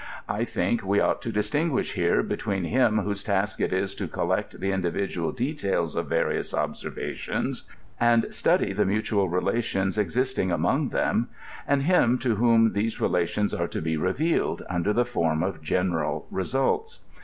[0.27, 4.59] I think we ought to distinguish here between him whose task it is to collect
[4.59, 11.27] the individual details of 'various observations, and study the mutual relations existing among them,
[11.67, 16.25] and him to whom these relations are to be revealed, under the form of general
[16.31, 17.01] results.